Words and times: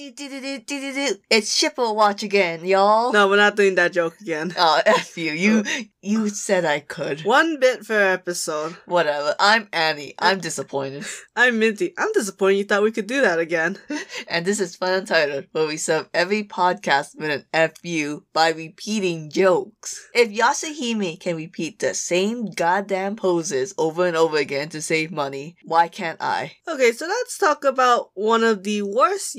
Do, 0.00 0.10
do, 0.12 0.28
do, 0.30 0.40
do, 0.40 0.58
do, 0.60 0.80
do, 0.80 0.94
do. 0.94 1.16
It's 1.28 1.54
Shippo 1.60 1.94
Watch 1.94 2.22
again, 2.22 2.64
y'all. 2.64 3.12
No, 3.12 3.28
we're 3.28 3.36
not 3.36 3.54
doing 3.54 3.74
that 3.74 3.92
joke 3.92 4.18
again. 4.18 4.54
Oh, 4.58 4.80
F 4.86 5.18
you. 5.18 5.32
You, 5.32 5.62
oh. 5.66 5.82
you 6.00 6.28
said 6.30 6.64
I 6.64 6.80
could. 6.80 7.20
One 7.20 7.60
bit 7.60 7.86
per 7.86 8.12
episode. 8.12 8.72
Whatever. 8.86 9.34
I'm 9.38 9.68
Annie. 9.74 10.14
Uh, 10.18 10.28
I'm 10.28 10.40
disappointed. 10.40 11.04
I'm 11.36 11.58
Minty. 11.58 11.92
I'm 11.98 12.12
disappointed 12.12 12.56
you 12.56 12.64
thought 12.64 12.82
we 12.82 12.92
could 12.92 13.06
do 13.06 13.20
that 13.20 13.38
again. 13.38 13.76
And 14.28 14.44
this 14.44 14.60
is 14.60 14.76
Fun 14.76 14.92
Untitled, 14.92 15.46
where 15.52 15.66
we 15.66 15.76
serve 15.76 16.08
every 16.14 16.44
podcast 16.44 17.18
with 17.18 17.30
an 17.30 17.44
F 17.52 17.72
you 17.82 18.24
by 18.32 18.50
repeating 18.50 19.30
jokes. 19.30 20.08
If 20.14 20.30
Yashahime 20.30 21.18
can 21.18 21.36
repeat 21.36 21.78
the 21.78 21.94
same 21.94 22.50
goddamn 22.50 23.16
poses 23.16 23.74
over 23.76 24.06
and 24.06 24.16
over 24.16 24.36
again 24.36 24.68
to 24.70 24.82
save 24.82 25.10
money, 25.10 25.56
why 25.64 25.88
can't 25.88 26.20
I? 26.20 26.52
Okay, 26.68 26.92
so 26.92 27.06
let's 27.06 27.38
talk 27.38 27.64
about 27.64 28.10
one 28.14 28.44
of 28.44 28.62
the 28.62 28.82
worst 28.82 29.34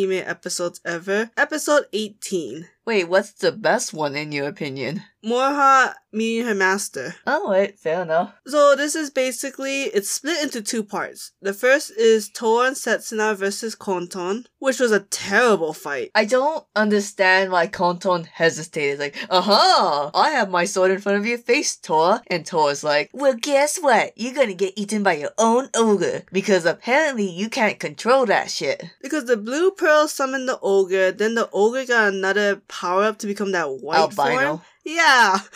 Yashahime 0.00 0.26
episodes 0.26 0.80
ever. 0.84 1.30
Episode 1.36 1.84
18. 1.92 2.68
Wait, 2.86 3.04
what's 3.04 3.32
the 3.32 3.52
best 3.52 3.92
one 3.92 4.16
in 4.16 4.32
your 4.32 4.48
opinion? 4.48 5.02
Moroha 5.24 5.94
meeting 6.12 6.46
her 6.46 6.54
master. 6.54 7.14
Oh, 7.26 7.50
wait, 7.50 7.78
fair 7.78 8.02
enough. 8.02 8.34
So 8.46 8.74
this 8.74 8.94
is 8.94 9.10
basically 9.10 9.82
it's 9.84 10.10
split 10.10 10.42
into 10.42 10.62
two 10.62 10.82
parts. 10.82 11.32
The 11.40 11.52
first 11.52 11.92
is 11.96 12.30
Towa 12.30 12.68
and 12.68 12.76
Setsuna 12.76 13.36
versus 13.36 13.76
Konton, 13.76 14.46
which 14.58 14.80
was 14.80 14.92
a 14.92 15.00
terrible 15.00 15.72
fight. 15.72 16.10
I 16.14 16.24
don't 16.24 16.64
understand 16.74 17.52
why 17.52 17.66
Konton 17.68 18.26
hesitated. 18.26 18.98
Like, 18.98 19.16
uh-huh, 19.28 20.10
I 20.14 20.30
have 20.30 20.50
my 20.50 20.64
sword 20.64 20.90
in 20.90 21.00
front 21.00 21.18
of 21.18 21.26
your 21.26 21.38
face, 21.38 21.76
Towa. 21.76 22.22
And 22.28 22.44
Towa's 22.44 22.82
like, 22.82 23.10
well, 23.12 23.34
guess 23.34 23.78
what? 23.78 24.12
You're 24.16 24.34
gonna 24.34 24.54
get 24.54 24.74
eaten 24.76 25.02
by 25.02 25.14
your 25.14 25.32
own 25.38 25.68
ogre. 25.76 26.22
Because 26.32 26.66
apparently 26.66 27.28
you 27.28 27.48
can't 27.48 27.78
control 27.78 28.26
that 28.26 28.50
shit. 28.50 28.82
Because 29.02 29.26
the 29.26 29.36
blue 29.36 29.70
pearl 29.70 30.08
summoned 30.08 30.48
the 30.48 30.58
ogre, 30.60 31.12
then 31.12 31.34
the 31.34 31.48
ogre 31.52 31.84
got 31.84 32.12
another 32.12 32.56
power 32.68 33.04
up 33.04 33.18
to 33.18 33.26
become 33.26 33.52
that 33.52 33.70
white 33.70 34.12
form. 34.12 34.62
Yeah. 34.84 35.38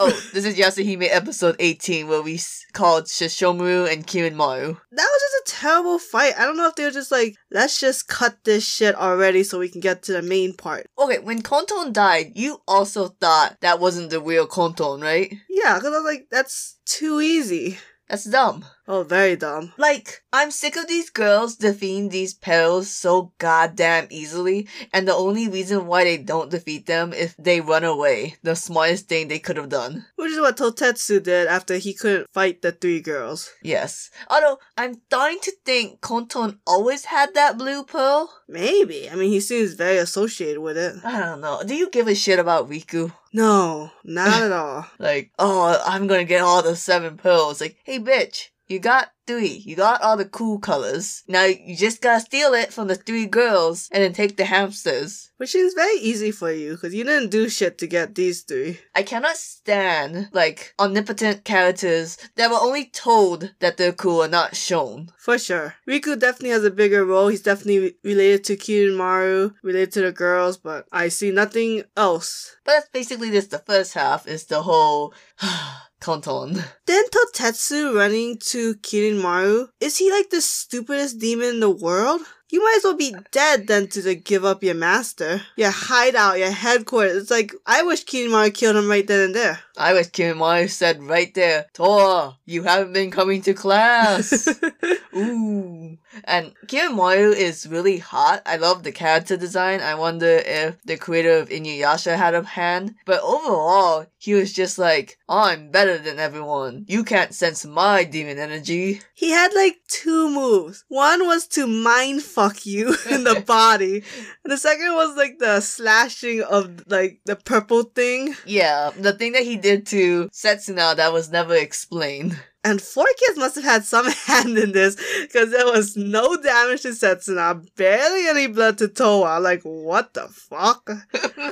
Oh, 0.00 0.10
this 0.32 0.44
is 0.44 0.56
Yashahime 0.56 1.08
episode 1.10 1.56
18 1.58 2.08
where 2.08 2.20
we 2.20 2.40
called 2.72 3.04
Sesshomaru 3.04 3.90
and 3.90 4.06
Kirinmaru. 4.06 4.76
That 4.90 5.08
was 5.08 5.22
just 5.22 5.56
a 5.56 5.60
terrible 5.60 5.98
fight. 5.98 6.34
I 6.36 6.44
don't 6.44 6.56
know 6.56 6.66
if 6.66 6.74
they 6.74 6.84
were 6.84 6.90
just 6.90 7.12
like, 7.12 7.36
let's 7.50 7.80
just 7.80 8.08
cut 8.08 8.36
this 8.44 8.66
shit 8.66 8.94
already 8.96 9.42
so 9.44 9.58
we 9.58 9.68
can 9.68 9.80
get 9.80 10.02
to 10.02 10.12
the 10.12 10.22
main 10.22 10.54
part. 10.54 10.86
Okay, 10.98 11.18
when 11.20 11.42
Konton 11.42 11.92
died, 11.92 12.32
you 12.34 12.60
also 12.66 13.08
thought 13.08 13.56
that 13.60 13.78
wasn't 13.80 14.10
the 14.10 14.20
real 14.20 14.46
Konton, 14.46 15.02
right? 15.02 15.32
Yeah, 15.48 15.76
because 15.76 15.94
I 15.94 15.98
was 15.98 16.04
like, 16.04 16.26
that's 16.30 16.76
too 16.84 17.20
easy. 17.20 17.78
That's 18.08 18.24
dumb. 18.24 18.64
Oh, 18.86 19.02
very 19.02 19.34
dumb. 19.34 19.72
Like, 19.78 20.22
I'm 20.32 20.50
sick 20.50 20.76
of 20.76 20.88
these 20.88 21.08
girls 21.08 21.56
defeating 21.56 22.10
these 22.10 22.34
perils 22.34 22.90
so 22.90 23.32
goddamn 23.38 24.08
easily, 24.10 24.68
and 24.92 25.08
the 25.08 25.14
only 25.14 25.48
reason 25.48 25.86
why 25.86 26.04
they 26.04 26.18
don't 26.18 26.50
defeat 26.50 26.84
them 26.86 27.14
is 27.14 27.34
they 27.38 27.62
run 27.62 27.84
away. 27.84 28.36
The 28.42 28.54
smartest 28.54 29.08
thing 29.08 29.28
they 29.28 29.38
could 29.38 29.56
have 29.56 29.70
done. 29.70 30.04
Which 30.16 30.32
is 30.32 30.40
what 30.40 30.58
Totetsu 30.58 31.22
did 31.22 31.48
after 31.48 31.76
he 31.76 31.94
couldn't 31.94 32.28
fight 32.32 32.60
the 32.60 32.72
three 32.72 33.00
girls. 33.00 33.50
Yes. 33.62 34.10
Although, 34.28 34.58
I'm 34.76 35.00
starting 35.06 35.40
to 35.42 35.52
think 35.64 36.00
Konton 36.02 36.58
always 36.66 37.06
had 37.06 37.32
that 37.34 37.56
blue 37.56 37.84
pearl. 37.84 38.30
Maybe. 38.48 39.08
I 39.08 39.14
mean, 39.14 39.30
he 39.30 39.40
seems 39.40 39.72
very 39.74 39.96
associated 39.96 40.60
with 40.60 40.76
it. 40.76 40.96
I 41.04 41.20
don't 41.20 41.40
know. 41.40 41.62
Do 41.64 41.74
you 41.74 41.88
give 41.88 42.06
a 42.06 42.14
shit 42.14 42.38
about 42.38 42.68
Riku? 42.68 43.12
No, 43.32 43.90
not 44.04 44.42
at 44.42 44.52
all. 44.62 44.86
Like, 44.98 45.32
oh, 45.38 45.82
I'm 45.86 46.06
gonna 46.06 46.24
get 46.24 46.42
all 46.42 46.62
the 46.62 46.76
seven 46.76 47.16
pearls. 47.16 47.60
Like, 47.60 47.78
hey, 47.84 47.98
bitch, 47.98 48.48
you 48.68 48.78
got 48.78 49.10
three. 49.26 49.62
You 49.64 49.76
got 49.76 50.02
all 50.02 50.16
the 50.16 50.24
cool 50.24 50.58
colors. 50.58 51.22
Now 51.28 51.44
you 51.44 51.76
just 51.76 52.00
gotta 52.00 52.20
steal 52.20 52.54
it 52.54 52.72
from 52.72 52.88
the 52.88 52.94
three 52.94 53.26
girls 53.26 53.88
and 53.92 54.02
then 54.02 54.12
take 54.12 54.36
the 54.36 54.44
hamsters. 54.44 55.30
Which 55.36 55.54
is 55.54 55.74
very 55.74 55.96
easy 55.96 56.30
for 56.30 56.52
you, 56.52 56.72
because 56.72 56.94
you 56.94 57.02
didn't 57.02 57.30
do 57.30 57.48
shit 57.48 57.76
to 57.78 57.88
get 57.88 58.14
these 58.14 58.42
three. 58.42 58.78
I 58.94 59.02
cannot 59.02 59.36
stand, 59.36 60.28
like, 60.32 60.74
omnipotent 60.78 61.44
characters 61.44 62.16
that 62.36 62.50
were 62.50 62.60
only 62.60 62.86
told 62.86 63.52
that 63.58 63.76
they're 63.76 63.92
cool 63.92 64.22
and 64.22 64.30
not 64.30 64.54
shown. 64.54 65.10
For 65.18 65.36
sure. 65.36 65.74
Riku 65.88 66.18
definitely 66.18 66.50
has 66.50 66.64
a 66.64 66.70
bigger 66.70 67.04
role. 67.04 67.28
He's 67.28 67.42
definitely 67.42 67.78
re- 67.80 67.96
related 68.04 68.44
to 68.44 68.56
Kirinmaru, 68.56 69.54
related 69.62 69.92
to 69.92 70.02
the 70.02 70.12
girls, 70.12 70.56
but 70.56 70.86
I 70.92 71.08
see 71.08 71.32
nothing 71.32 71.82
else. 71.96 72.56
But 72.64 72.72
that's 72.72 72.88
basically 72.90 73.30
just 73.32 73.50
the 73.50 73.58
first 73.58 73.94
half, 73.94 74.28
is 74.28 74.44
the 74.44 74.62
whole 74.62 75.12
Konton. 76.00 76.62
Then 76.86 77.04
Totetsu 77.08 77.94
running 77.96 78.38
to 78.50 78.74
Kirinmaru, 79.14 79.68
is 79.80 79.98
he 79.98 80.10
like 80.10 80.30
the 80.30 80.40
stupidest 80.40 81.18
demon 81.18 81.48
in 81.48 81.60
the 81.60 81.70
world? 81.70 82.20
You 82.50 82.62
might 82.62 82.76
as 82.76 82.84
well 82.84 82.96
be 82.96 83.14
dead 83.32 83.66
than 83.66 83.88
to 83.88 84.06
like, 84.06 84.24
give 84.24 84.44
up 84.44 84.62
your 84.62 84.74
master. 84.74 85.42
Your 85.56 85.72
hideout, 85.72 86.38
your 86.38 86.50
headquarters. 86.50 87.16
It's 87.16 87.30
like, 87.30 87.52
I 87.66 87.82
wish 87.82 88.04
Kirinmaru 88.04 88.54
killed 88.54 88.76
him 88.76 88.88
right 88.88 89.06
then 89.06 89.20
and 89.20 89.34
there. 89.34 89.58
I 89.76 89.92
wish 89.92 90.08
Kirinmaru 90.08 90.70
said 90.70 91.02
right 91.02 91.34
there, 91.34 91.66
Tora, 91.72 92.36
you 92.44 92.62
haven't 92.62 92.92
been 92.92 93.10
coming 93.10 93.42
to 93.42 93.54
class. 93.54 94.48
Ooh. 95.16 95.98
And 96.24 96.52
Kirinmaru 96.66 97.34
is 97.34 97.66
really 97.66 97.98
hot. 97.98 98.42
I 98.46 98.56
love 98.56 98.82
the 98.82 98.92
character 98.92 99.36
design. 99.36 99.80
I 99.80 99.94
wonder 99.94 100.26
if 100.44 100.80
the 100.84 100.96
creator 100.96 101.38
of 101.38 101.48
Inuyasha 101.48 102.16
had 102.16 102.34
a 102.34 102.42
hand. 102.44 102.94
But 103.04 103.20
overall, 103.22 104.06
he 104.18 104.34
was 104.34 104.52
just 104.52 104.78
like, 104.78 105.18
I'm 105.28 105.70
better 105.70 105.98
than 105.98 106.18
everyone. 106.18 106.84
You 106.88 107.04
can't 107.04 107.34
sense 107.34 107.64
my 107.66 108.04
demon 108.04 108.38
energy. 108.38 109.00
he 109.14 109.30
had 109.30 109.52
like 109.54 109.76
two 109.88 110.28
moves. 110.30 110.84
One 110.88 111.26
was 111.26 111.46
to 111.48 111.66
mind 111.66 112.22
fuck 112.22 112.64
you 112.66 112.94
in 113.10 113.24
the 113.24 113.40
body. 113.46 114.02
And 114.44 114.52
the 114.52 114.56
second 114.56 114.94
was 114.94 115.16
like 115.16 115.38
the 115.38 115.60
slashing 115.60 116.42
of 116.42 116.84
like 116.88 117.20
the 117.24 117.36
purple 117.36 117.82
thing. 117.82 118.34
Yeah, 118.46 118.90
the 118.96 119.12
thing 119.12 119.32
that 119.32 119.42
he 119.42 119.56
did 119.56 119.86
to 119.88 120.28
Setsuna 120.28 120.96
that 120.96 121.12
was 121.12 121.30
never 121.30 121.54
explained. 121.54 122.38
And 122.64 122.80
Four 122.80 123.06
Kids 123.18 123.38
must 123.38 123.56
have 123.56 123.64
had 123.64 123.84
some 123.84 124.06
hand 124.26 124.56
in 124.56 124.72
this 124.72 124.96
because 125.20 125.50
there 125.50 125.66
was 125.66 125.96
no 125.96 126.36
damage 126.36 126.82
to 126.82 126.88
Setsuna, 126.88 127.68
barely 127.76 128.26
any 128.26 128.46
blood 128.46 128.78
to 128.78 128.88
Towa. 128.88 129.40
Like, 129.40 129.62
what 129.62 130.14
the 130.14 130.28
fuck? 130.28 130.90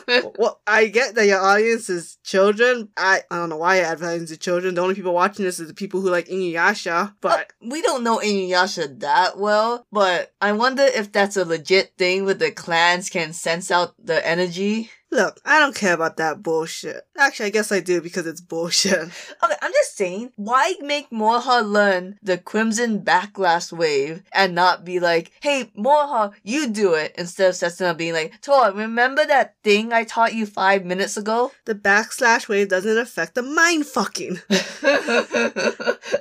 well, 0.39 0.61
I 0.67 0.87
get 0.87 1.15
that 1.15 1.27
your 1.27 1.41
audience 1.41 1.91
is 1.91 2.17
children. 2.25 2.89
I, 2.97 3.21
I 3.31 3.37
don't 3.37 3.51
know 3.51 3.59
why 3.59 3.77
you're 3.77 3.87
advertising 3.87 4.27
to 4.29 4.39
children. 4.39 4.75
The 4.75 4.81
only 4.81 4.95
people 4.95 5.13
watching 5.13 5.45
this 5.45 5.61
is 5.61 5.69
the 5.69 5.75
people 5.75 6.01
who 6.01 6.09
like 6.09 6.29
Inuyasha. 6.29 7.15
But 7.21 7.53
we 7.61 7.83
don't 7.83 8.05
know 8.05 8.19
Inuyasha 8.19 9.01
that 9.01 9.39
well, 9.39 9.87
but 9.93 10.33
I 10.41 10.53
wonder 10.53 10.83
if 10.83 11.13
that's 11.13 11.37
a 11.37 11.45
legit 11.45 11.93
thing 11.99 12.25
where 12.25 12.35
the 12.35 12.51
clans 12.51 13.11
can 13.11 13.35
sense 13.35 13.71
out 13.71 13.95
the 14.03 14.27
energy. 14.27 14.91
Look, 15.13 15.41
I 15.45 15.59
don't 15.59 15.75
care 15.75 15.93
about 15.93 16.17
that 16.17 16.43
bullshit. 16.43 17.07
Actually, 17.19 17.47
I 17.47 17.51
guess 17.51 17.71
I 17.71 17.81
do 17.81 18.01
because 18.01 18.27
it's 18.27 18.41
bullshit. 18.41 19.11
Okay, 19.45 19.55
I'm 19.61 19.73
just 19.73 19.97
saying, 19.97 20.33
why 20.37 20.75
make 20.81 21.11
Moroha 21.11 21.69
learn 21.69 22.17
the 22.23 22.39
Crimson 22.39 23.01
Backlash 23.01 23.73
wave 23.73 24.23
and 24.33 24.55
not 24.55 24.85
be 24.85 25.01
like, 25.01 25.33
hey, 25.43 25.73
Moroha, 25.77 26.33
you 26.45 26.69
do 26.69 26.95
it, 26.95 27.13
instead 27.19 27.49
of 27.49 27.57
Setsuna 27.57 27.97
being 27.97 28.13
like, 28.13 28.41
Tora, 28.41 28.73
remember 28.73 29.27
that 29.27 29.57
thing 29.65 29.93
I 29.93 30.05
taught 30.05 30.35
you 30.35 30.47
five 30.47 30.85
minutes 30.85 31.17
ago? 31.17 31.53
The 31.65 31.75
backslash 31.75 32.49
wave 32.49 32.69
doesn't 32.69 32.99
affect 32.99 33.35
the 33.35 33.43
mind 33.43 33.87
fucking. 33.87 34.41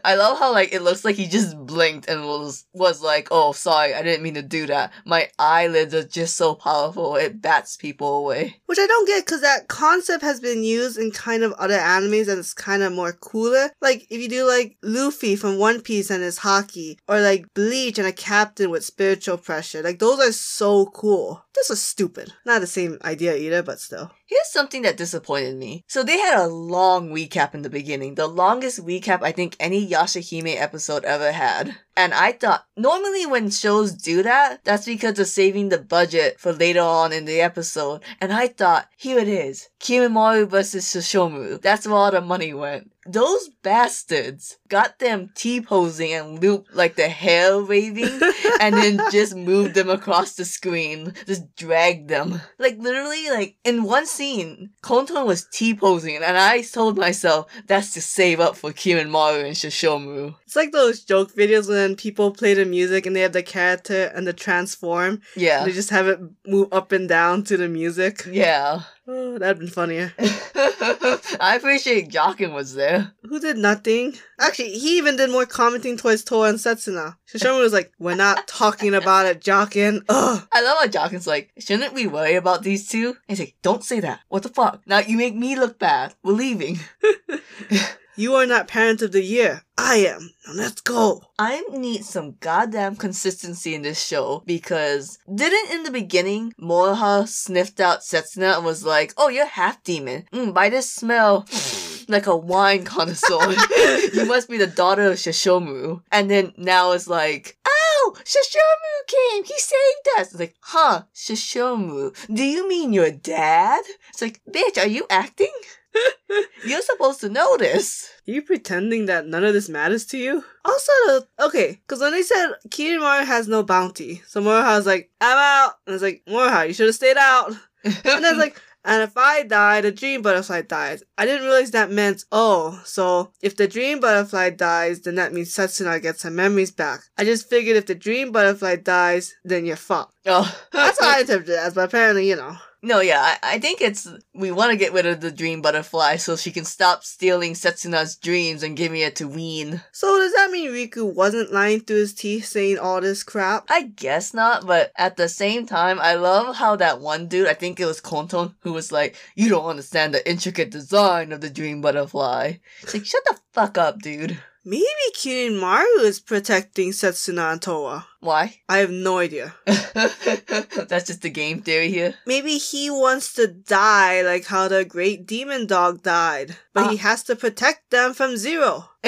I 0.03 0.15
love 0.15 0.39
how 0.39 0.51
like 0.51 0.73
it 0.73 0.81
looks 0.81 1.03
like 1.03 1.15
he 1.15 1.27
just 1.27 1.57
blinked 1.65 2.07
and 2.07 2.23
was 2.25 2.65
was 2.73 3.01
like, 3.01 3.27
"Oh, 3.31 3.51
sorry, 3.51 3.93
I 3.93 4.01
didn't 4.01 4.23
mean 4.23 4.35
to 4.35 4.41
do 4.41 4.67
that. 4.67 4.93
My 5.05 5.29
eyelids 5.39 5.93
are 5.93 6.03
just 6.03 6.37
so 6.37 6.55
powerful; 6.55 7.15
it 7.15 7.41
bats 7.41 7.75
people 7.75 8.17
away." 8.17 8.57
Which 8.67 8.77
I 8.81 8.87
don't 8.87 9.07
get 9.07 9.25
because 9.25 9.41
that 9.41 9.67
concept 9.67 10.23
has 10.23 10.39
been 10.39 10.63
used 10.63 10.97
in 10.97 11.11
kind 11.11 11.43
of 11.43 11.53
other 11.53 11.77
animes 11.77 12.27
and 12.27 12.39
it's 12.39 12.53
kind 12.53 12.83
of 12.83 12.93
more 12.93 13.13
cooler. 13.13 13.69
Like 13.81 14.07
if 14.09 14.21
you 14.21 14.27
do 14.27 14.47
like 14.47 14.77
Luffy 14.81 15.35
from 15.35 15.57
One 15.57 15.81
Piece 15.81 16.09
and 16.09 16.23
his 16.23 16.39
haki, 16.39 16.97
or 17.07 17.21
like 17.21 17.53
Bleach 17.53 17.99
and 17.99 18.07
a 18.07 18.11
captain 18.11 18.69
with 18.69 18.83
spiritual 18.83 19.37
pressure, 19.37 19.81
like 19.81 19.99
those 19.99 20.19
are 20.19 20.31
so 20.31 20.87
cool. 20.87 21.45
This 21.53 21.69
was 21.69 21.81
stupid. 21.81 22.33
Not 22.45 22.61
the 22.61 22.67
same 22.67 22.97
idea 23.03 23.35
either, 23.35 23.61
but 23.61 23.79
still. 23.79 24.11
Here's 24.25 24.51
something 24.51 24.83
that 24.83 24.97
disappointed 24.97 25.57
me. 25.57 25.83
So 25.87 26.03
they 26.03 26.17
had 26.17 26.39
a 26.41 26.47
long 26.47 27.09
recap 27.09 27.53
in 27.53 27.61
the 27.61 27.69
beginning, 27.69 28.15
the 28.15 28.27
longest 28.27 28.85
recap 28.85 29.21
I 29.21 29.33
think 29.33 29.57
any 29.59 29.85
Yashahime 29.85 30.55
episode 30.55 31.03
ever 31.03 31.31
had. 31.31 31.75
And 31.95 32.13
I 32.13 32.31
thought, 32.31 32.65
normally 32.77 33.25
when 33.25 33.49
shows 33.49 33.91
do 33.93 34.23
that, 34.23 34.63
that's 34.63 34.85
because 34.85 35.15
they're 35.15 35.25
saving 35.25 35.69
the 35.69 35.77
budget 35.77 36.39
for 36.39 36.53
later 36.53 36.81
on 36.81 37.11
in 37.11 37.25
the 37.25 37.41
episode. 37.41 38.01
And 38.19 38.31
I 38.31 38.47
thought, 38.47 38.87
here 38.97 39.19
it 39.19 39.27
is. 39.27 39.69
Kirinmaru 39.79 40.47
versus 40.49 40.85
Sesshomaru. 40.85 41.61
That's 41.61 41.85
where 41.85 41.95
all 41.95 42.11
the 42.11 42.21
money 42.21 42.53
went. 42.53 42.90
Those 43.05 43.49
bastards 43.63 44.57
got 44.67 44.99
them 44.99 45.31
T-posing 45.35 46.13
and 46.13 46.41
looped 46.41 46.73
like 46.73 46.95
the 46.95 47.09
hair 47.09 47.63
waving 47.63 48.19
and 48.61 48.75
then 48.75 49.01
just 49.11 49.35
moved 49.35 49.73
them 49.73 49.89
across 49.89 50.35
the 50.35 50.45
screen. 50.45 51.13
Just 51.25 51.55
dragged 51.55 52.09
them. 52.09 52.41
Like 52.59 52.77
literally 52.77 53.29
like 53.29 53.55
in 53.63 53.83
one 53.83 54.05
scene, 54.05 54.71
Konton 54.83 55.25
was 55.25 55.47
T-posing 55.51 56.17
and 56.17 56.37
I 56.37 56.61
told 56.61 56.97
myself 56.97 57.47
that's 57.67 57.93
to 57.93 58.01
save 58.01 58.39
up 58.39 58.55
for 58.55 58.71
Kirinmaru 58.71 59.45
and 59.45 59.55
Sesshomaru. 59.55 60.35
It's 60.45 60.55
like 60.55 60.71
those 60.71 61.03
joke 61.03 61.33
videos 61.33 61.69
when 61.69 61.95
people 61.95 62.31
play 62.31 62.53
the 62.53 62.65
music 62.65 63.05
and 63.05 63.15
they 63.15 63.21
have 63.21 63.33
the 63.33 63.43
character 63.43 64.11
and 64.13 64.27
the 64.27 64.33
transform. 64.33 65.21
Yeah. 65.35 65.65
They 65.65 65.71
just 65.71 65.89
have 65.89 66.07
it 66.07 66.19
move 66.45 66.67
up 66.71 66.91
and 66.91 67.09
down 67.09 67.43
to 67.45 67.57
the 67.57 67.67
music. 67.67 68.27
Yeah. 68.29 68.81
Oh. 69.07 69.20
Oh, 69.31 69.37
that'd 69.37 69.59
been 69.59 69.69
funnier. 69.69 70.13
I 70.19 71.55
appreciate 71.57 72.09
Jaken 72.09 72.53
was 72.53 72.73
there. 72.73 73.13
Who 73.23 73.39
did 73.39 73.57
nothing? 73.57 74.15
Actually, 74.41 74.71
he 74.71 74.97
even 74.97 75.15
did 75.15 75.31
more 75.31 75.45
commenting 75.45 75.95
towards 75.95 76.25
Towa 76.25 76.49
and 76.49 76.59
Setsuna. 76.59 77.15
Sesshomaru 77.31 77.61
was 77.61 77.71
like, 77.71 77.93
"We're 77.97 78.15
not 78.15 78.45
talking 78.45 78.93
about 78.93 79.25
it, 79.27 79.39
Jaken." 79.39 80.03
Ugh. 80.09 80.47
I 80.51 80.61
love 80.61 80.77
how 80.81 80.87
Jaken's 80.87 81.27
like, 81.27 81.53
shouldn't 81.57 81.93
we 81.93 82.07
worry 82.07 82.35
about 82.35 82.63
these 82.63 82.89
two? 82.89 83.07
And 83.07 83.37
he's 83.37 83.39
like, 83.39 83.55
don't 83.61 83.85
say 83.85 84.01
that. 84.01 84.19
What 84.27 84.43
the 84.43 84.49
fuck? 84.49 84.81
Now 84.85 84.99
you 84.99 85.15
make 85.15 85.35
me 85.35 85.57
look 85.57 85.79
bad. 85.79 86.13
We're 86.23 86.33
leaving. 86.33 86.79
You 88.15 88.35
are 88.35 88.45
not 88.45 88.67
parent 88.67 89.01
of 89.01 89.13
the 89.13 89.23
year. 89.23 89.63
I 89.77 89.95
am. 89.95 90.31
Now 90.45 90.53
let's 90.53 90.81
go. 90.81 91.21
I 91.39 91.61
need 91.71 92.03
some 92.03 92.35
goddamn 92.39 92.97
consistency 92.97 93.73
in 93.73 93.83
this 93.83 94.03
show 94.05 94.43
because 94.45 95.17
didn't 95.33 95.71
in 95.71 95.83
the 95.83 95.91
beginning 95.91 96.53
Moroha 96.59 97.27
sniffed 97.27 97.79
out 97.79 98.01
Setsuna 98.01 98.57
and 98.57 98.65
was 98.65 98.83
like, 98.85 99.13
"Oh, 99.17 99.29
you're 99.29 99.45
half 99.45 99.81
demon. 99.83 100.25
Mm, 100.33 100.53
by 100.53 100.69
this 100.69 100.91
smell." 100.91 101.45
Like 102.07 102.27
a 102.27 102.35
wine 102.35 102.83
connoisseur. 102.83 103.51
you 104.13 104.25
must 104.25 104.49
be 104.49 104.57
the 104.57 104.67
daughter 104.67 105.03
of 105.03 105.17
Sesshomaru. 105.17 106.01
And 106.11 106.29
then 106.29 106.51
now 106.57 106.91
it's 106.91 107.07
like, 107.07 107.57
oh, 107.65 108.15
Sesshomaru 108.25 109.07
came. 109.07 109.43
He 109.45 109.53
saved 109.57 110.19
us. 110.19 110.31
It's 110.31 110.39
like, 110.39 110.55
huh, 110.59 111.03
Sesshomaru. 111.15 112.13
Do 112.33 112.43
you 112.43 112.67
mean 112.67 112.91
your 112.91 113.11
dad? 113.11 113.83
It's 114.09 114.21
like, 114.21 114.41
bitch, 114.51 114.77
are 114.77 114.87
you 114.87 115.05
acting? 115.09 115.53
You're 116.65 116.81
supposed 116.81 117.21
to 117.21 117.29
know 117.29 117.57
this. 117.57 118.09
Are 118.27 118.31
you 118.31 118.41
pretending 118.41 119.05
that 119.07 119.27
none 119.27 119.43
of 119.43 119.53
this 119.53 119.69
matters 119.69 120.05
to 120.07 120.17
you? 120.17 120.43
Also, 120.63 121.25
okay, 121.39 121.81
because 121.85 121.99
when 122.01 122.11
they 122.11 122.21
said 122.23 122.53
Kirinmaru 122.69 123.25
has 123.25 123.47
no 123.47 123.63
bounty, 123.63 124.21
so 124.27 124.41
Moroha's 124.41 124.85
like, 124.85 125.09
I'm 125.19 125.37
out. 125.37 125.73
And 125.85 125.93
it's 125.93 126.03
like, 126.03 126.23
Moroha, 126.27 126.67
you 126.67 126.73
should 126.73 126.85
have 126.87 126.95
stayed 126.95 127.17
out. 127.17 127.51
And 127.83 127.93
then 128.03 128.23
it's 128.25 128.37
like, 128.37 128.61
and 128.85 129.03
if 129.03 129.17
I 129.17 129.43
die, 129.43 129.81
the 129.81 129.91
dream 129.91 130.21
butterfly 130.21 130.61
dies. 130.61 131.03
I 131.17 131.25
didn't 131.25 131.45
realize 131.47 131.71
that 131.71 131.91
meant, 131.91 132.23
oh, 132.31 132.79
so 132.85 133.31
if 133.41 133.55
the 133.57 133.67
dream 133.67 133.99
butterfly 133.99 134.51
dies, 134.51 135.01
then 135.01 135.15
that 135.15 135.33
means 135.33 135.53
Setsuna 135.53 136.01
gets 136.01 136.23
her 136.23 136.31
memories 136.31 136.71
back. 136.71 137.01
I 137.17 137.25
just 137.25 137.49
figured 137.49 137.75
if 137.77 137.87
the 137.87 137.95
dream 137.95 138.31
butterfly 138.31 138.77
dies, 138.77 139.35
then 139.43 139.65
you're 139.65 139.75
fucked. 139.75 140.13
oh, 140.27 140.55
That's 140.71 140.99
how 141.03 141.17
I 141.17 141.19
interpreted 141.21 141.55
it 141.55 141.59
as, 141.59 141.73
but 141.73 141.85
apparently, 141.85 142.29
you 142.29 142.35
know. 142.35 142.55
No, 142.83 142.99
yeah, 142.99 143.21
I, 143.21 143.55
I 143.55 143.59
think 143.59 143.79
it's 143.79 144.07
we 144.33 144.51
want 144.51 144.71
to 144.71 144.77
get 144.77 144.91
rid 144.91 145.05
of 145.05 145.21
the 145.21 145.31
dream 145.31 145.61
butterfly 145.61 146.15
so 146.15 146.35
she 146.35 146.51
can 146.51 146.65
stop 146.65 147.03
stealing 147.03 147.53
Setsuna's 147.53 148.15
dreams 148.15 148.63
and 148.63 148.75
giving 148.75 149.01
it 149.01 149.15
to 149.17 149.27
Ween. 149.27 149.83
So 149.91 150.17
does 150.17 150.33
that 150.33 150.49
mean 150.49 150.71
Riku 150.71 151.13
wasn't 151.13 151.53
lying 151.53 151.81
through 151.81 151.97
his 151.97 152.15
teeth 152.15 152.45
saying 152.45 152.79
all 152.79 152.99
this 152.99 153.21
crap? 153.21 153.65
I 153.69 153.83
guess 153.83 154.33
not, 154.33 154.65
but 154.65 154.91
at 154.95 155.15
the 155.15 155.29
same 155.29 155.67
time, 155.67 155.99
I 155.99 156.15
love 156.15 156.55
how 156.55 156.75
that 156.77 156.99
one 156.99 157.27
dude, 157.27 157.47
I 157.47 157.53
think 157.53 157.79
it 157.79 157.85
was 157.85 158.01
Konton, 158.01 158.55
who 158.61 158.73
was 158.73 158.91
like, 158.91 159.15
"You 159.35 159.49
don't 159.49 159.65
understand 159.69 160.15
the 160.15 160.27
intricate 160.27 160.71
design 160.71 161.31
of 161.31 161.41
the 161.41 161.51
dream 161.51 161.81
butterfly." 161.81 162.53
It's 162.81 162.95
like, 162.95 163.05
shut 163.05 163.23
the 163.25 163.37
fuck 163.53 163.77
up, 163.77 163.99
dude. 163.99 164.39
Maybe 164.63 164.85
Kirinmaru 165.15 166.03
is 166.03 166.19
protecting 166.19 166.91
Setsuna 166.91 167.53
and 167.53 167.61
Towa. 167.61 168.05
Why? 168.19 168.61
I 168.69 168.77
have 168.77 168.91
no 168.91 169.17
idea. 169.17 169.55
That's 169.65 171.07
just 171.07 171.23
the 171.23 171.31
game 171.31 171.61
theory 171.61 171.89
here. 171.89 172.13
Maybe 172.27 172.59
he 172.59 172.91
wants 172.91 173.33
to 173.33 173.47
die 173.47 174.21
like 174.21 174.45
how 174.45 174.67
the 174.67 174.85
great 174.85 175.25
demon 175.25 175.65
dog 175.65 176.03
died, 176.03 176.57
but 176.73 176.91
he 176.91 176.97
ah. 176.97 177.01
has 177.01 177.23
to 177.23 177.35
protect 177.35 177.89
them 177.89 178.13
from 178.13 178.37
Zero. 178.37 178.89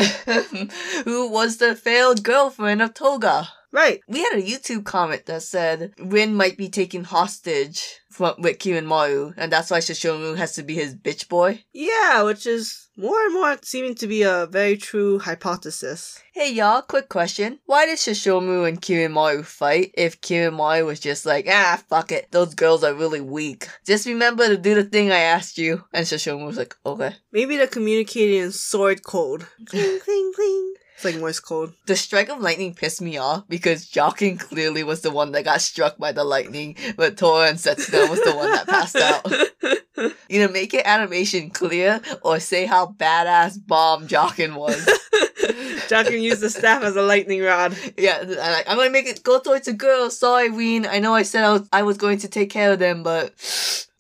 Who 1.06 1.30
was 1.30 1.58
the 1.58 1.76
failed 1.76 2.24
girlfriend 2.24 2.82
of 2.82 2.96
Toga? 2.96 3.50
Right. 3.74 4.02
We 4.08 4.20
had 4.20 4.38
a 4.38 4.42
YouTube 4.42 4.86
comment 4.86 5.26
that 5.26 5.42
said 5.42 5.94
Rin 5.98 6.36
might 6.36 6.58
be 6.58 6.70
taken 6.70 7.04
hostage 7.04 8.02
from 8.12 8.36
with 8.38 8.60
Kirinmaru, 8.60 9.34
and 9.36 9.52
that's 9.52 9.72
why 9.72 9.80
Sesshomaru 9.80 10.38
has 10.38 10.54
to 10.54 10.64
be 10.64 10.76
his 10.76 10.96
bitch 10.96 11.28
boy. 11.28 11.64
Yeah, 11.74 12.22
which 12.22 12.46
is 12.46 12.88
more 12.96 13.20
and 13.26 13.34
more 13.34 13.58
seeming 13.64 13.96
to 13.96 14.06
be 14.06 14.22
a 14.22 14.46
very 14.46 14.78
true 14.78 15.18
hypothesis. 15.18 16.22
Hey 16.34 16.54
y'all, 16.54 16.84
quick 16.84 17.10
question. 17.10 17.58
Why 17.66 17.88
did 17.88 17.98
Sesshomaru 17.98 18.68
and 18.68 18.80
Kirinmaru 18.80 19.44
fight 19.44 19.92
if 19.98 20.22
Kirinmaru 20.22 20.86
was 20.86 21.00
just 21.00 21.26
like, 21.26 21.48
ah, 21.50 21.82
fuck 21.90 22.12
it, 22.12 22.32
those 22.32 22.54
girls 22.54 22.84
are 22.84 22.94
really 22.94 23.22
weak. 23.22 23.68
Just 23.88 24.06
remember 24.06 24.48
to 24.48 24.58
do 24.58 24.76
the 24.76 24.84
thing 24.84 25.12
I 25.12 25.18
asked 25.18 25.58
you. 25.58 25.84
And 25.92 26.06
Sesshomaru 26.06 26.46
was 26.46 26.58
like, 26.58 26.76
okay. 26.86 27.16
Maybe 27.32 27.58
they're 27.58 27.66
communicating 27.66 28.42
in 28.42 28.52
sword 28.52 29.04
code. 29.04 29.48
Cling, 29.66 30.00
cling, 30.00 30.32
cling. 30.36 30.74
It's 30.96 31.06
like 31.06 31.18
Morse 31.18 31.40
code. 31.40 31.74
The 31.86 31.96
strike 31.96 32.30
of 32.30 32.40
lightning 32.40 32.74
pissed 32.76 33.02
me 33.02 33.18
off 33.18 33.48
because 33.48 33.90
Jaken 33.90 34.40
clearly 34.40 34.84
was 34.84 35.02
the 35.02 35.12
one 35.12 35.32
that 35.32 35.44
got 35.44 35.62
struck 35.62 35.98
by 35.98 36.12
the 36.12 36.24
lightning, 36.24 36.76
but 36.96 37.18
Tora 37.18 37.50
and 37.50 37.58
Setsuna 37.58 38.10
was 38.10 38.22
the 38.22 38.36
one 38.36 38.52
that 38.52 38.68
passed 38.68 38.96
out. 38.96 39.26
You 40.28 40.40
know, 40.40 40.52
make 40.52 40.74
it 40.74 40.86
animation 40.86 41.52
clear 41.52 42.02
or 42.24 42.40
say 42.40 42.66
how 42.66 42.88
badass 42.88 43.60
bomb 43.66 44.08
Jaken 44.08 44.56
was. 44.56 44.76
Jaken 45.88 46.22
used 46.22 46.42
the 46.42 46.50
staff 46.50 46.84
as 46.84 46.96
a 46.96 47.04
lightning 47.04 47.42
rod. 47.42 47.78
yeah, 47.98 48.22
and 48.22 48.40
I, 48.40 48.64
I'm 48.68 48.78
gonna 48.78 48.90
make 48.90 49.06
it 49.06 49.22
go 49.24 49.40
towards 49.40 49.66
the 49.68 49.74
girls. 49.74 50.18
Sorry, 50.18 50.50
Ween. 50.50 50.88
I 50.88 51.00
know 51.00 51.14
I 51.14 51.22
said 51.24 51.44
I 51.44 51.54
was, 51.54 51.70
I 51.72 51.84
was 51.84 51.98
going 51.98 52.18
to 52.20 52.28
take 52.28 52.50
care 52.50 52.74
of 52.74 52.80
them, 52.80 53.04
but 53.04 53.34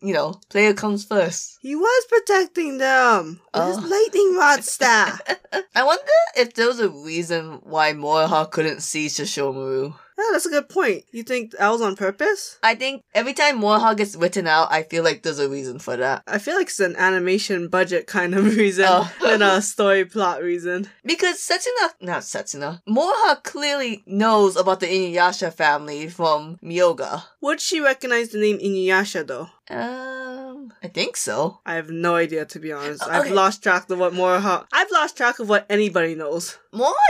you 0.02 0.14
know, 0.14 0.40
player 0.50 0.74
comes 0.74 1.06
first. 1.06 1.53
He 1.64 1.76
was 1.76 2.06
protecting 2.10 2.78
them 2.78 3.40
with 3.54 3.68
his 3.68 3.78
Oh. 3.78 3.88
lightning 3.88 4.36
rod 4.36 4.64
staff. 4.66 5.22
I 5.76 5.84
wonder 5.84 6.04
if 6.36 6.54
there 6.56 6.68
was 6.68 6.80
a 6.82 6.90
reason 6.90 7.62
why 7.64 7.94
Moroha 7.94 8.52
couldn't 8.52 8.82
see 8.82 9.08
Sesshomaru. 9.08 9.94
Yeah, 10.18 10.24
that's 10.32 10.46
a 10.46 10.50
good 10.50 10.68
point. 10.70 11.06
You 11.12 11.24
think 11.24 11.52
that 11.52 11.70
was 11.70 11.82
on 11.82 11.96
purpose? 11.96 12.60
I 12.62 12.76
think 12.76 13.02
every 13.16 13.34
time 13.34 13.60
Moroha 13.62 13.96
gets 13.98 14.16
written 14.16 14.46
out, 14.46 14.72
I 14.72 14.84
feel 14.84 15.04
like 15.04 15.24
there's 15.24 15.40
a 15.40 15.50
reason 15.50 15.80
for 15.80 15.96
that. 15.98 16.22
I 16.28 16.38
feel 16.38 16.56
like 16.56 16.68
it's 16.68 16.80
an 16.82 16.96
animation 16.98 17.68
budget 17.70 18.06
kind 18.08 18.36
of 18.36 18.44
reason 18.58 18.86
Oh. 18.88 19.12
than 19.22 19.42
a 19.42 19.62
story 19.62 20.04
plot 20.06 20.44
reason. 20.44 20.90
Because 21.06 21.38
Setsuna, 21.38 21.94
not 22.02 22.22
Setsuna, 22.24 22.82
Moroha 22.88 23.42
clearly 23.42 24.04
knows 24.06 24.56
about 24.58 24.82
the 24.82 24.88
Inuyasha 24.88 25.52
family 25.54 26.10
from 26.10 26.58
Myoga. 26.62 27.24
Would 27.42 27.62
she 27.62 27.80
recognize 27.80 28.30
the 28.30 28.40
name 28.40 28.60
Inuyasha 28.60 29.26
though? 29.26 29.48
Um, 29.70 30.74
I 30.84 30.88
think 30.90 31.18
so. 31.18 31.53
I 31.66 31.76
have 31.76 31.90
no 31.90 32.16
idea 32.16 32.46
to 32.46 32.60
be 32.60 32.72
honest. 32.72 33.04
Uh, 33.04 33.10
I've 33.12 33.32
lost 33.32 33.64
track 33.64 33.90
of 33.90 34.00
what 34.00 34.14
Moroha. 34.14 34.66
I've 34.72 34.92
lost 34.92 35.18
track 35.18 35.40
of 35.40 35.50
what 35.50 35.66
anybody 35.70 36.16
knows. 36.16 36.58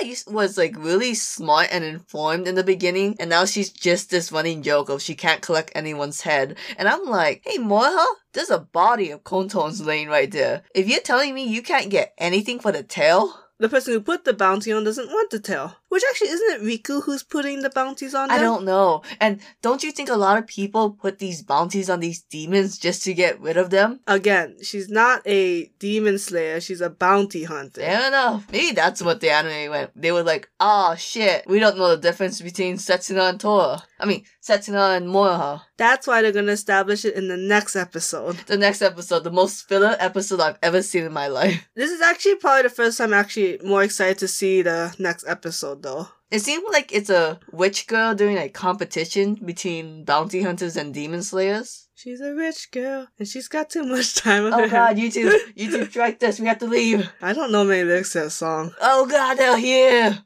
Used, 0.03 0.31
was 0.31 0.57
like 0.57 0.75
really 0.77 1.13
smart 1.13 1.69
and 1.71 1.83
informed 1.83 2.47
in 2.47 2.55
the 2.55 2.63
beginning, 2.63 3.15
and 3.19 3.29
now 3.29 3.45
she's 3.45 3.71
just 3.71 4.09
this 4.09 4.31
running 4.31 4.61
joke 4.61 4.89
of 4.89 5.01
she 5.01 5.15
can't 5.15 5.41
collect 5.41 5.71
anyone's 5.73 6.21
head. 6.21 6.57
And 6.77 6.87
I'm 6.87 7.05
like, 7.05 7.41
hey 7.45 7.57
Moroha, 7.57 8.05
there's 8.33 8.49
a 8.49 8.59
body 8.59 9.11
of 9.11 9.23
Konton's 9.23 9.81
laying 9.85 10.09
right 10.09 10.31
there. 10.31 10.63
If 10.75 10.87
you're 10.87 10.99
telling 11.01 11.33
me 11.33 11.43
you 11.45 11.61
can't 11.61 11.89
get 11.89 12.13
anything 12.17 12.59
for 12.59 12.71
the 12.71 12.83
tail, 12.83 13.33
The 13.59 13.69
person 13.69 13.93
who 13.93 14.01
put 14.01 14.25
the 14.25 14.33
bounty 14.33 14.73
on 14.73 14.83
doesn't 14.83 15.07
want 15.07 15.31
to 15.31 15.39
tell. 15.39 15.77
Which 15.93 16.01
actually 16.09 16.29
isn't 16.29 16.53
it 16.55 16.63
Riku 16.63 17.03
who's 17.03 17.21
putting 17.21 17.61
the 17.61 17.69
bounties 17.69 18.15
on 18.15 18.29
them? 18.29 18.39
I 18.39 18.41
don't 18.41 18.65
know. 18.65 19.03
And 19.21 19.39
don't 19.61 19.83
you 19.83 19.91
think 19.91 20.09
a 20.09 20.15
lot 20.15 20.39
of 20.39 20.47
people 20.47 20.89
put 20.89 21.19
these 21.19 21.43
bounties 21.43 21.87
on 21.87 21.99
these 21.99 22.23
demons 22.23 22.79
just 22.79 23.03
to 23.03 23.13
get 23.13 23.39
rid 23.39 23.57
of 23.57 23.69
them? 23.69 23.99
Again, 24.07 24.55
she's 24.63 24.89
not 24.89 25.21
a 25.27 25.65
demon 25.77 26.17
slayer, 26.17 26.59
she's 26.59 26.81
a 26.81 26.89
bounty 26.89 27.43
hunter. 27.43 27.81
Fair 27.81 28.07
enough. 28.07 28.51
Maybe 28.51 28.71
that's 28.71 29.03
what 29.03 29.21
the 29.21 29.29
anime 29.29 29.69
went. 29.69 29.91
They 29.95 30.11
were 30.11 30.23
like, 30.23 30.49
oh 30.59 30.95
shit, 30.95 31.45
we 31.45 31.59
don't 31.59 31.77
know 31.77 31.89
the 31.89 32.01
difference 32.01 32.41
between 32.41 32.77
Setsuna 32.77 33.29
and 33.29 33.39
Tora. 33.39 33.83
I 33.99 34.05
mean, 34.05 34.23
Setsuna 34.41 34.97
and 34.97 35.07
Moroha. 35.07 35.61
That's 35.77 36.07
why 36.07 36.23
they're 36.23 36.31
gonna 36.31 36.53
establish 36.53 37.05
it 37.05 37.13
in 37.13 37.27
the 37.27 37.37
next 37.37 37.75
episode. 37.75 38.37
The 38.47 38.57
next 38.57 38.81
episode, 38.81 39.23
the 39.23 39.31
most 39.31 39.67
filler 39.67 39.95
episode 39.99 40.39
I've 40.39 40.57
ever 40.63 40.81
seen 40.81 41.03
in 41.03 41.13
my 41.13 41.27
life. 41.27 41.69
This 41.75 41.91
is 41.91 42.01
actually 42.01 42.35
probably 42.35 42.63
the 42.63 42.69
first 42.69 42.97
time 42.97 43.13
I'm 43.13 43.19
actually 43.19 43.59
more 43.63 43.83
excited 43.83 44.17
to 44.19 44.27
see 44.27 44.63
the 44.63 44.95
next 44.97 45.27
episode 45.27 45.82
though. 45.83 46.07
It 46.31 46.39
seemed 46.39 46.63
like 46.71 46.91
it's 46.91 47.11
a 47.11 47.39
witch 47.51 47.85
girl 47.85 48.15
doing 48.15 48.37
a 48.39 48.49
competition 48.49 49.35
between 49.35 50.03
bounty 50.03 50.41
hunters 50.41 50.75
and 50.75 50.91
demon 50.91 51.21
slayers. 51.21 51.87
She's 51.93 52.21
a 52.21 52.33
rich 52.33 52.71
girl 52.71 53.07
and 53.19 53.27
she's 53.27 53.47
got 53.47 53.69
too 53.69 53.83
much 53.83 54.15
time 54.15 54.47
on 54.47 54.53
Oh 54.53 54.61
her 54.61 54.67
god, 54.67 54.97
hands. 54.97 55.15
YouTube, 55.15 55.37
YouTube 55.55 55.89
strike 55.91 56.19
this, 56.19 56.39
we 56.39 56.47
have 56.47 56.57
to 56.59 56.65
leave. 56.65 57.07
I 57.21 57.33
don't 57.33 57.51
know 57.51 57.63
many 57.63 57.83
lyrics 57.83 58.13
to 58.13 58.21
that 58.21 58.31
song. 58.31 58.73
Oh 58.81 59.05
god, 59.05 59.35
they're 59.37 59.57
here! 59.57 60.19